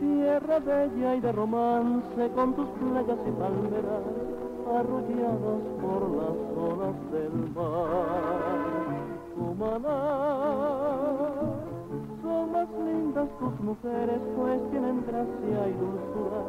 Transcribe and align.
vida 0.00 0.58
bella 0.58 1.16
y 1.16 1.20
de 1.20 1.32
romance 1.32 2.30
con 2.34 2.54
tus 2.54 2.68
playas 2.78 3.18
y 3.26 3.30
palmeras 3.32 4.02
arrolladas 4.66 5.62
por 5.80 6.10
las 6.10 6.38
olas 6.56 6.96
del 7.12 7.50
mar. 7.54 8.24
Cumaná, 9.34 10.00
son 12.22 12.52
más 12.52 12.68
lindas 12.70 13.28
tus 13.38 13.60
mujeres, 13.60 14.20
pues 14.36 14.70
tienen 14.70 15.04
gracia 15.06 15.68
y 15.68 15.72
dulzura, 15.72 16.42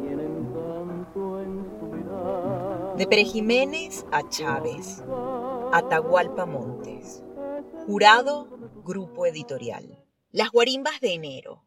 tienen 0.00 0.52
tanto 0.52 1.40
en 1.40 1.66
su 1.78 1.86
mirar. 1.86 2.96
De 2.96 3.06
Pere 3.06 3.24
Jiménez 3.24 4.06
a 4.12 4.28
Chávez, 4.28 5.02
Atahualpa 5.72 6.46
Montes. 6.46 7.24
Jurado, 7.86 8.46
Grupo 8.84 9.26
Editorial. 9.26 10.01
Las 10.34 10.50
guarimbas 10.50 10.98
de 11.02 11.12
enero. 11.12 11.62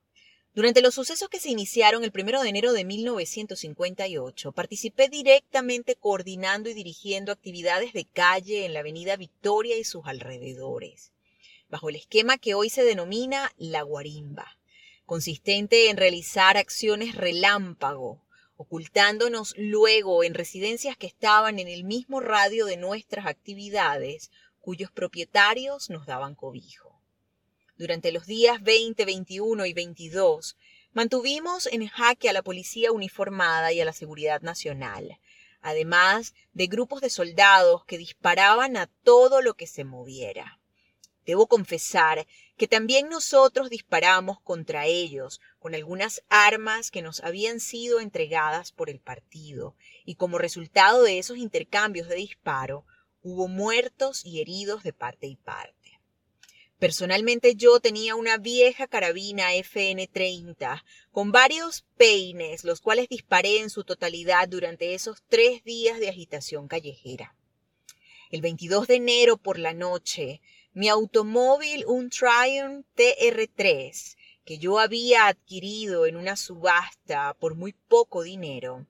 Durante 0.56 0.82
los 0.82 0.96
sucesos 0.96 1.30
que 1.30 1.40
se 1.40 1.52
iniciaron 1.52 2.04
el 2.04 2.12
1 2.12 2.42
de 2.42 2.50
enero 2.50 2.74
de 2.74 2.84
1958, 2.84 4.54
participé 4.54 5.08
directamente 5.08 5.96
coordinando 5.96 6.68
y 6.72 6.74
dirigiendo 6.74 7.32
actividades 7.32 7.94
de 7.94 8.06
calle 8.06 8.66
en 8.66 8.74
la 8.74 8.80
Avenida 8.80 9.18
Victoria 9.18 9.78
y 9.78 9.84
sus 9.84 10.08
alrededores, 10.08 11.12
bajo 11.70 11.90
el 11.90 11.96
esquema 11.96 12.40
que 12.40 12.56
hoy 12.56 12.72
se 12.72 12.84
denomina 12.84 13.54
la 13.58 13.84
guarimba, 13.84 14.58
consistente 15.06 15.92
en 15.92 15.98
realizar 15.98 16.58
acciones 16.58 17.14
relámpago, 17.14 18.24
ocultándonos 18.58 19.54
luego 19.60 20.24
en 20.24 20.34
residencias 20.34 20.98
que 20.98 21.06
estaban 21.06 21.60
en 21.60 21.68
el 21.68 21.84
mismo 21.84 22.20
radio 22.20 22.66
de 22.66 22.78
nuestras 22.78 23.28
actividades, 23.28 24.32
cuyos 24.60 24.90
propietarios 24.90 25.92
nos 25.92 26.08
daban 26.08 26.34
cobijo. 26.34 26.95
Durante 27.78 28.14
los 28.14 28.26
días 28.26 28.64
20, 28.64 29.04
21 29.04 29.66
y 29.66 29.74
22, 29.74 30.56
mantuvimos 30.94 31.68
en 31.68 31.86
jaque 31.88 32.30
a 32.30 32.34
la 32.34 32.42
policía 32.42 32.94
uniformada 32.94 33.74
y 33.74 33.82
a 33.82 33.86
la 33.86 33.92
seguridad 33.92 34.42
nacional, 34.42 35.20
además 35.60 36.34
de 36.54 36.68
grupos 36.68 37.02
de 37.02 37.10
soldados 37.10 37.84
que 37.84 37.98
disparaban 37.98 38.78
a 38.78 38.88
todo 39.04 39.42
lo 39.42 39.56
que 39.56 39.68
se 39.68 39.84
moviera. 39.84 40.58
Debo 41.26 41.48
confesar 41.48 42.26
que 42.56 42.70
también 42.70 43.10
nosotros 43.10 43.70
disparamos 43.70 44.40
contra 44.40 44.86
ellos 44.86 45.42
con 45.60 45.76
algunas 45.76 46.24
armas 46.30 46.92
que 46.92 47.02
nos 47.02 47.22
habían 47.26 47.60
sido 47.60 48.00
entregadas 48.00 48.72
por 48.72 48.90
el 48.90 49.02
partido, 49.02 49.76
y 50.06 50.16
como 50.16 50.38
resultado 50.38 51.04
de 51.04 51.20
esos 51.20 51.36
intercambios 51.36 52.08
de 52.08 52.16
disparo, 52.16 52.86
hubo 53.22 53.50
muertos 53.50 54.26
y 54.26 54.40
heridos 54.40 54.84
de 54.84 54.94
parte 54.94 55.28
y 55.28 55.36
parte. 55.36 55.95
Personalmente 56.80 57.56
yo 57.56 57.80
tenía 57.80 58.16
una 58.16 58.38
vieja 58.38 58.88
carabina 58.88 59.54
FN-30 59.54 60.84
con 61.12 61.32
varios 61.32 61.86
peines, 61.96 62.66
los 62.66 62.82
cuales 62.82 63.08
disparé 63.08 63.60
en 63.60 63.70
su 63.70 63.86
totalidad 63.86 64.50
durante 64.50 64.94
esos 64.94 65.24
tres 65.30 65.64
días 65.64 66.00
de 66.00 66.10
agitación 66.10 66.68
callejera. 66.68 67.34
El 68.30 68.42
22 68.42 68.88
de 68.88 68.96
enero 68.96 69.38
por 69.38 69.58
la 69.58 69.74
noche, 69.74 70.42
mi 70.74 70.90
automóvil, 70.90 71.86
un 71.86 72.10
Triumph 72.10 72.86
TR3, 72.98 74.18
que 74.44 74.58
yo 74.58 74.80
había 74.80 75.28
adquirido 75.28 76.06
en 76.06 76.18
una 76.18 76.36
subasta 76.36 77.36
por 77.40 77.56
muy 77.56 77.72
poco 77.72 78.22
dinero, 78.24 78.86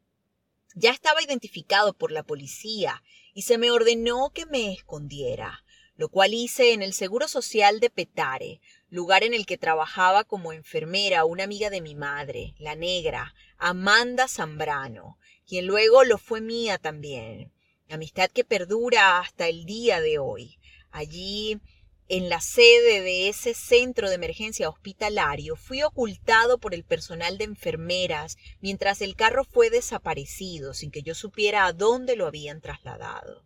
ya 0.74 0.90
estaba 0.90 1.22
identificado 1.22 1.94
por 1.94 2.12
la 2.12 2.24
policía 2.24 3.04
y 3.36 3.44
se 3.44 3.60
me 3.60 3.70
ordenó 3.70 4.32
que 4.34 4.48
me 4.48 4.74
escondiera 4.74 5.65
lo 5.98 6.10
cual 6.10 6.34
hice 6.34 6.74
en 6.74 6.82
el 6.82 6.94
Seguro 6.94 7.28
Social 7.28 7.80
de 7.80 7.90
Petare, 7.90 8.60
lugar 8.90 9.24
en 9.24 9.34
el 9.34 9.46
que 9.46 9.58
trabajaba 9.58 10.24
como 10.24 10.52
enfermera 10.52 11.26
una 11.26 11.46
amiga 11.46 11.70
de 11.70 11.82
mi 11.82 11.96
madre, 11.96 12.54
la 12.60 12.76
negra, 12.76 13.34
Amanda 13.58 14.28
Zambrano, 14.28 15.18
quien 15.48 15.66
luego 15.66 16.04
lo 16.04 16.18
fue 16.18 16.42
mía 16.42 16.78
también. 16.78 17.54
Amistad 17.90 18.30
que 18.30 18.44
perdura 18.44 19.20
hasta 19.20 19.48
el 19.48 19.66
día 19.66 20.02
de 20.02 20.20
hoy. 20.20 20.60
Allí, 20.92 21.60
en 22.08 22.30
la 22.30 22.42
sede 22.42 23.02
de 23.02 23.30
ese 23.30 23.54
centro 23.54 24.10
de 24.10 24.16
emergencia 24.16 24.70
hospitalario, 24.70 25.56
fui 25.56 25.82
ocultado 25.84 26.58
por 26.58 26.74
el 26.74 26.84
personal 26.84 27.38
de 27.38 27.46
enfermeras 27.46 28.38
mientras 28.60 29.02
el 29.02 29.16
carro 29.16 29.44
fue 29.44 29.70
desaparecido 29.70 30.74
sin 30.74 30.92
que 30.92 31.04
yo 31.04 31.16
supiera 31.16 31.66
a 31.66 31.74
dónde 31.74 32.16
lo 32.16 32.28
habían 32.28 32.60
trasladado. 32.60 33.44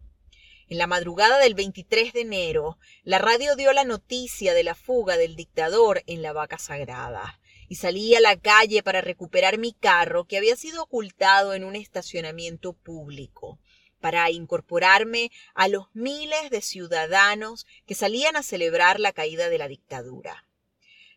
En 0.70 0.78
la 0.78 0.86
madrugada 0.86 1.40
del 1.40 1.56
23 1.56 2.14
de 2.14 2.22
enero, 2.22 2.78
la 3.04 3.18
radio 3.18 3.56
dio 3.56 3.74
la 3.74 3.86
noticia 3.86 4.54
de 4.54 4.64
la 4.64 4.76
fuga 4.76 5.18
del 5.18 5.36
dictador 5.36 6.04
en 6.06 6.22
la 6.22 6.32
vaca 6.32 6.60
sagrada, 6.60 7.40
y 7.68 7.76
salí 7.76 8.14
a 8.14 8.20
la 8.20 8.38
calle 8.40 8.84
para 8.84 9.02
recuperar 9.02 9.58
mi 9.58 9.74
carro 9.74 10.26
que 10.26 10.38
había 10.38 10.56
sido 10.56 10.84
ocultado 10.84 11.56
en 11.56 11.64
un 11.64 11.76
estacionamiento 11.76 12.74
público, 12.74 13.60
para 14.00 14.30
incorporarme 14.30 15.32
a 15.56 15.68
los 15.70 15.88
miles 15.94 16.52
de 16.52 16.62
ciudadanos 16.62 17.66
que 17.88 17.96
salían 17.96 18.36
a 18.36 18.44
celebrar 18.44 19.00
la 19.00 19.12
caída 19.12 19.50
de 19.50 19.58
la 19.58 19.68
dictadura. 19.68 20.46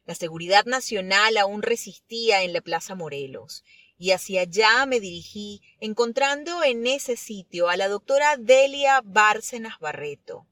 La 0.07 0.15
seguridad 0.15 0.65
nacional 0.65 1.37
aún 1.37 1.61
resistía 1.61 2.43
en 2.43 2.55
la 2.55 2.63
Plaza 2.63 2.95
Morelos, 2.95 3.65
y 4.03 4.11
hacia 4.11 4.41
allá 4.41 4.85
me 4.85 4.99
dirigí, 4.99 5.63
encontrando 5.79 6.65
en 6.65 6.89
ese 6.89 7.17
sitio 7.17 7.69
a 7.69 7.77
la 7.77 7.87
doctora 7.87 8.37
Delia 8.37 9.01
Bárcenas 9.05 9.79
Barreto, 9.79 10.45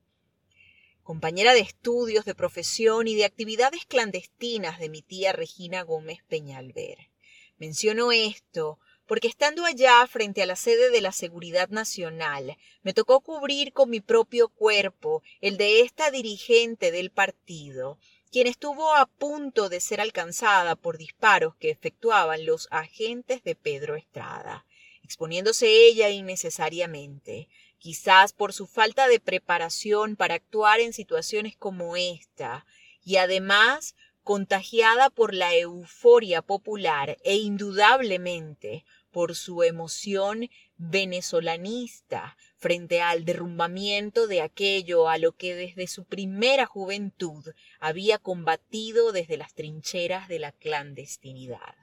compañera 1.02 1.52
de 1.52 1.58
estudios, 1.58 2.24
de 2.24 2.36
profesión 2.36 3.08
y 3.08 3.16
de 3.16 3.24
actividades 3.24 3.86
clandestinas 3.86 4.78
de 4.78 4.88
mi 4.88 5.02
tía 5.02 5.32
Regina 5.32 5.82
Gómez 5.82 6.20
Peñalver. 6.28 7.10
Menciono 7.58 8.12
esto 8.12 8.78
porque 9.04 9.26
estando 9.26 9.64
allá 9.64 10.06
frente 10.06 10.44
a 10.44 10.46
la 10.46 10.54
sede 10.54 10.88
de 10.90 11.00
la 11.00 11.10
Seguridad 11.10 11.70
Nacional, 11.70 12.56
me 12.82 12.94
tocó 12.94 13.20
cubrir 13.20 13.72
con 13.72 13.90
mi 13.90 13.98
propio 13.98 14.48
cuerpo 14.48 15.24
el 15.40 15.56
de 15.56 15.80
esta 15.80 16.12
dirigente 16.12 16.92
del 16.92 17.10
partido, 17.10 17.98
quien 18.30 18.46
estuvo 18.46 18.94
a 18.94 19.06
punto 19.06 19.68
de 19.68 19.80
ser 19.80 20.00
alcanzada 20.00 20.76
por 20.76 20.98
disparos 20.98 21.56
que 21.56 21.70
efectuaban 21.70 22.46
los 22.46 22.68
agentes 22.70 23.42
de 23.42 23.56
Pedro 23.56 23.96
Estrada, 23.96 24.64
exponiéndose 25.02 25.66
ella 25.66 26.10
innecesariamente, 26.10 27.48
quizás 27.78 28.32
por 28.32 28.52
su 28.52 28.66
falta 28.66 29.08
de 29.08 29.18
preparación 29.18 30.14
para 30.14 30.34
actuar 30.34 30.80
en 30.80 30.92
situaciones 30.92 31.56
como 31.56 31.96
esta, 31.96 32.66
y 33.02 33.16
además 33.16 33.96
contagiada 34.22 35.10
por 35.10 35.34
la 35.34 35.54
euforia 35.56 36.42
popular 36.42 37.16
e 37.24 37.36
indudablemente 37.36 38.84
por 39.12 39.34
su 39.34 39.62
emoción 39.62 40.50
venezolanista 40.76 42.36
frente 42.56 43.00
al 43.00 43.24
derrumbamiento 43.24 44.26
de 44.26 44.40
aquello 44.40 45.08
a 45.08 45.18
lo 45.18 45.32
que 45.32 45.54
desde 45.54 45.86
su 45.86 46.04
primera 46.04 46.66
juventud 46.66 47.44
había 47.78 48.18
combatido 48.18 49.12
desde 49.12 49.36
las 49.36 49.54
trincheras 49.54 50.28
de 50.28 50.38
la 50.38 50.52
clandestinidad. 50.52 51.74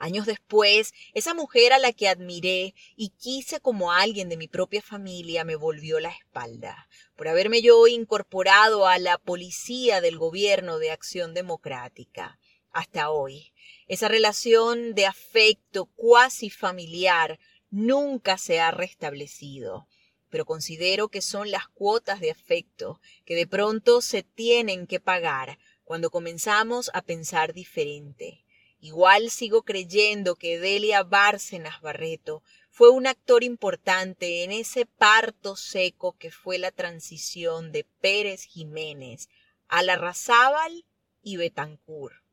Años 0.00 0.26
después, 0.26 0.94
esa 1.12 1.34
mujer 1.34 1.72
a 1.72 1.78
la 1.78 1.92
que 1.92 2.08
admiré 2.08 2.74
y 2.94 3.08
quise 3.08 3.60
como 3.60 3.90
alguien 3.90 4.28
de 4.28 4.36
mi 4.36 4.46
propia 4.46 4.80
familia 4.80 5.42
me 5.42 5.56
volvió 5.56 5.98
la 5.98 6.10
espalda, 6.10 6.88
por 7.16 7.26
haberme 7.26 7.62
yo 7.62 7.88
incorporado 7.88 8.86
a 8.86 8.98
la 8.98 9.18
policía 9.18 10.00
del 10.00 10.16
gobierno 10.16 10.78
de 10.78 10.92
acción 10.92 11.34
democrática. 11.34 12.38
Hasta 12.70 13.10
hoy, 13.10 13.52
esa 13.88 14.08
relación 14.08 14.94
de 14.94 15.06
afecto 15.06 15.86
cuasi 15.86 16.50
familiar 16.50 17.40
nunca 17.70 18.36
se 18.36 18.60
ha 18.60 18.70
restablecido, 18.70 19.88
pero 20.28 20.44
considero 20.44 21.08
que 21.08 21.22
son 21.22 21.50
las 21.50 21.68
cuotas 21.68 22.20
de 22.20 22.30
afecto 22.30 23.00
que 23.24 23.34
de 23.34 23.46
pronto 23.46 24.02
se 24.02 24.22
tienen 24.22 24.86
que 24.86 25.00
pagar 25.00 25.58
cuando 25.84 26.10
comenzamos 26.10 26.90
a 26.92 27.00
pensar 27.00 27.54
diferente. 27.54 28.44
Igual 28.78 29.30
sigo 29.30 29.62
creyendo 29.62 30.36
que 30.36 30.58
Delia 30.58 31.02
Bárcenas 31.02 31.80
Barreto 31.80 32.42
fue 32.70 32.90
un 32.90 33.06
actor 33.06 33.42
importante 33.42 34.44
en 34.44 34.52
ese 34.52 34.84
parto 34.84 35.56
seco 35.56 36.12
que 36.18 36.30
fue 36.30 36.58
la 36.58 36.72
transición 36.72 37.72
de 37.72 37.84
Pérez 38.02 38.42
Jiménez 38.42 39.30
a 39.66 39.82
Larrazábal 39.82 40.84
y 41.22 41.38
Betancourt 41.38 42.27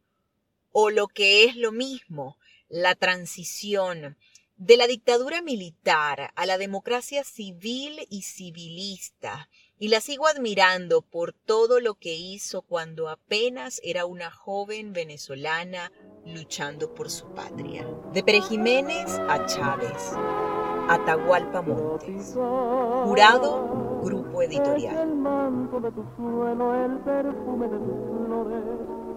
o 0.78 0.90
lo 0.90 1.08
que 1.08 1.46
es 1.46 1.56
lo 1.56 1.72
mismo, 1.72 2.36
la 2.68 2.96
transición 2.96 4.18
de 4.58 4.76
la 4.76 4.88
dictadura 4.88 5.42
militar 5.42 6.34
a 6.36 6.46
la 6.46 6.58
democracia 6.58 7.24
civil 7.24 8.06
y 8.10 8.24
civilista, 8.24 9.48
y 9.80 9.88
la 9.88 10.02
sigo 10.02 10.28
admirando 10.28 11.02
por 11.02 11.32
todo 11.32 11.80
lo 11.80 11.94
que 11.94 12.16
hizo 12.16 12.62
cuando 12.62 13.08
apenas 13.08 13.80
era 13.86 14.06
una 14.06 14.32
joven 14.32 14.92
venezolana 14.92 15.94
luchando 16.26 16.94
por 16.94 17.10
su 17.10 17.34
patria. 17.34 17.88
De 18.12 18.22
Pere 18.22 18.42
Jiménez 18.42 19.18
a 19.30 19.46
Chávez, 19.46 20.12
Atahualpa 20.90 21.62
Montes, 21.62 22.34
jurado, 22.34 24.02
grupo 24.04 24.42
editorial 24.42 25.08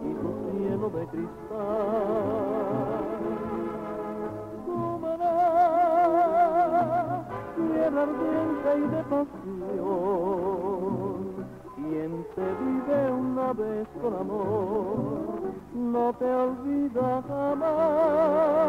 y 0.04 0.14
tu 0.14 0.30
cielo 0.50 0.86
de 0.90 1.06
cristal. 1.06 1.58
Tomará 4.66 5.34
tierra 7.56 8.02
ardiente 8.02 8.70
y 8.76 8.86
de 8.94 9.02
pasión. 9.04 10.38
Quien 11.76 12.10
te 12.34 12.46
vive 12.62 12.98
una 13.12 13.48
vez 13.52 13.86
con 14.02 14.12
amor, 14.14 15.52
no 15.74 16.12
te 16.14 16.26
olvida 16.26 17.22
jamás. 17.28 18.67